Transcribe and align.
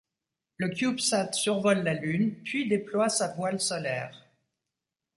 Le 0.57 0.69
CubeSat 0.69 1.31
survole 1.33 1.81
la 1.83 1.93
Lune 1.93 2.33
puis 2.43 2.67
déploie 2.67 3.07
sa 3.07 3.27
voile 3.35 3.59
solaire. 3.61 4.25